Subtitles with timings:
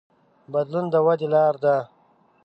[0.51, 1.77] بدلون د ودې لار ده.